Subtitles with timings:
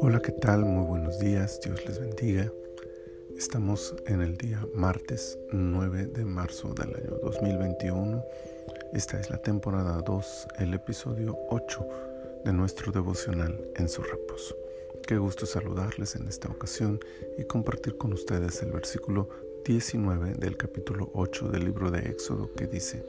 [0.00, 0.64] Hola, ¿qué tal?
[0.64, 2.52] Muy buenos días, Dios les bendiga.
[3.36, 8.24] Estamos en el día martes 9 de marzo del año 2021.
[8.92, 11.88] Esta es la temporada 2, el episodio 8
[12.44, 14.56] de nuestro devocional en su reposo.
[15.06, 17.00] Qué gusto saludarles en esta ocasión
[17.38, 19.28] y compartir con ustedes el versículo
[19.64, 23.04] 19 del capítulo 8 del libro de Éxodo que dice,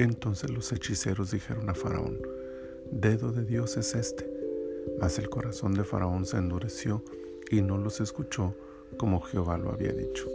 [0.00, 2.18] Entonces los hechiceros dijeron a Faraón,
[2.90, 4.40] Dedo de Dios es este
[5.00, 7.02] mas el corazón de Faraón se endureció
[7.50, 8.54] y no los escuchó
[8.96, 10.26] como Jehová lo había dicho.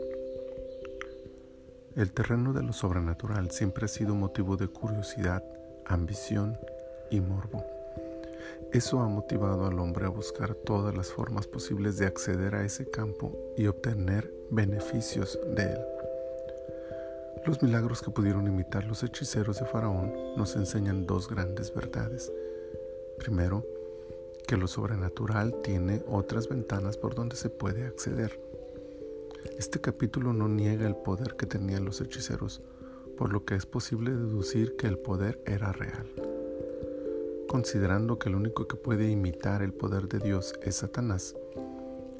[1.95, 5.43] El terreno de lo sobrenatural siempre ha sido motivo de curiosidad,
[5.85, 6.57] ambición
[7.09, 7.63] y morbo.
[8.71, 12.90] Eso ha motivado al hombre a buscar todas las formas posibles de acceder a ese
[12.90, 15.95] campo y obtener beneficios de él.
[17.45, 22.34] Los milagros que pudieron imitar los hechiceros de Faraón nos enseñan dos grandes verdades.
[23.20, 23.63] Primero,
[24.48, 28.40] que lo sobrenatural tiene otras ventanas por donde se puede acceder.
[29.60, 32.63] Este capítulo no niega el poder que tenían los hechiceros,
[33.16, 36.07] por lo que es posible deducir que el poder era real.
[37.48, 41.35] Considerando que el único que puede imitar el poder de Dios es Satanás,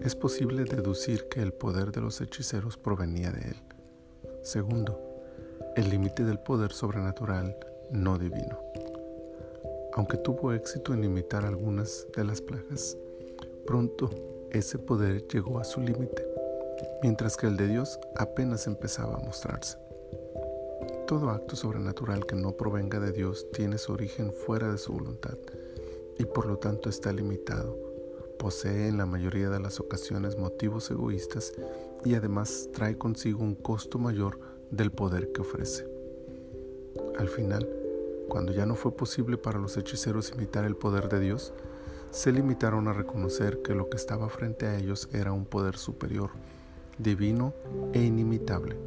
[0.02, 3.58] es posible deducir que el poder de los hechiceros provenía de él.
[4.44, 5.05] Segundo,
[5.76, 7.58] el límite del poder sobrenatural
[7.92, 8.60] no divino.
[9.94, 12.98] Aunque tuvo éxito en imitar algunas de las plagas,
[13.68, 14.10] pronto
[14.52, 16.26] ese poder llegó a su límite,
[17.02, 19.78] mientras que el de Dios apenas empezaba a mostrarse.
[21.08, 25.38] Todo acto sobrenatural que no provenga de Dios tiene su origen fuera de su voluntad
[26.18, 27.78] y por lo tanto está limitado.
[28.40, 31.54] Posee en la mayoría de las ocasiones motivos egoístas
[32.06, 35.86] y además trae consigo un costo mayor del poder que ofrece.
[37.18, 37.68] Al final,
[38.28, 41.54] cuando ya no fue posible para los hechiceros imitar el poder de Dios,
[42.12, 46.32] se limitaron a reconocer que lo que estaba frente a ellos era un poder superior,
[46.98, 47.54] divino
[47.94, 48.78] e inimitable.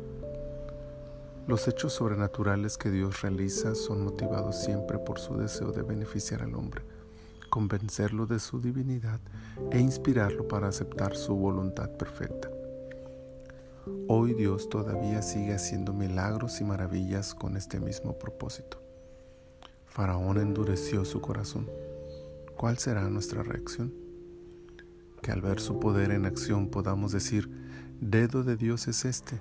[1.47, 6.55] Los hechos sobrenaturales que Dios realiza son motivados siempre por su deseo de beneficiar al
[6.55, 6.83] hombre,
[7.49, 9.21] convencerlo de su divinidad
[9.71, 12.50] e inspirarlo para aceptar su voluntad perfecta.
[14.09, 18.82] Hoy Dios todavía sigue haciendo milagros y maravillas con este mismo propósito.
[19.87, 21.69] Faraón endureció su corazón.
[22.56, 23.93] ¿Cuál será nuestra reacción?
[25.22, 27.50] Que al ver su poder en acción podamos decir,
[28.00, 29.41] dedo de Dios es este,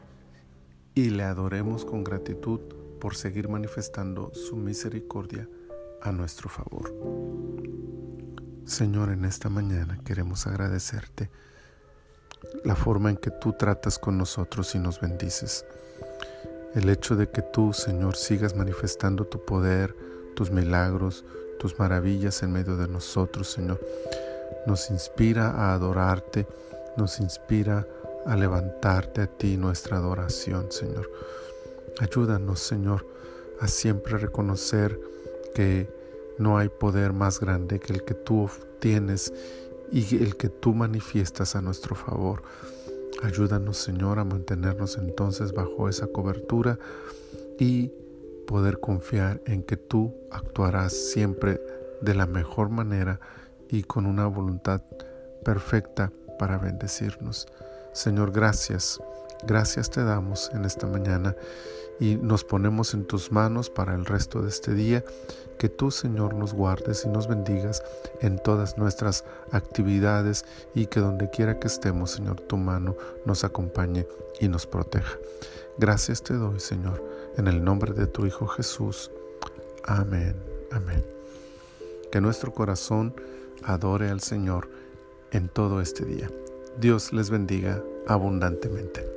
[0.95, 2.59] y le adoremos con gratitud
[2.99, 5.47] por seguir manifestando su misericordia
[6.01, 6.93] a nuestro favor.
[8.65, 11.29] Señor, en esta mañana queremos agradecerte
[12.63, 15.65] la forma en que tú tratas con nosotros y nos bendices.
[16.75, 19.95] El hecho de que tú, Señor, sigas manifestando tu poder,
[20.35, 21.25] tus milagros,
[21.59, 23.79] tus maravillas en medio de nosotros, Señor.
[24.65, 26.47] Nos inspira a adorarte,
[26.97, 27.87] nos inspira
[28.25, 31.09] a levantarte a ti nuestra adoración, Señor.
[31.99, 33.05] Ayúdanos, Señor,
[33.59, 34.99] a siempre reconocer
[35.55, 35.89] que
[36.37, 38.49] no hay poder más grande que el que tú
[38.79, 39.33] tienes
[39.91, 42.43] y el que tú manifiestas a nuestro favor.
[43.23, 46.77] Ayúdanos, Señor, a mantenernos entonces bajo esa cobertura
[47.59, 47.91] y
[48.45, 51.59] poder confiar en que tú actuarás siempre
[52.01, 53.19] de la mejor manera
[53.69, 54.81] y con una voluntad
[55.43, 57.47] perfecta para bendecirnos.
[57.93, 58.99] Señor, gracias.
[59.45, 61.35] Gracias te damos en esta mañana
[61.99, 65.03] y nos ponemos en tus manos para el resto de este día.
[65.57, 67.81] Que tú, Señor, nos guardes y nos bendigas
[68.21, 74.05] en todas nuestras actividades y que donde quiera que estemos, Señor, tu mano nos acompañe
[74.39, 75.17] y nos proteja.
[75.79, 77.03] Gracias te doy, Señor,
[77.37, 79.11] en el nombre de tu Hijo Jesús.
[79.83, 80.35] Amén,
[80.71, 81.03] amén.
[82.11, 83.15] Que nuestro corazón
[83.63, 84.69] adore al Señor
[85.31, 86.29] en todo este día.
[86.79, 89.16] Dios les bendiga abundantemente.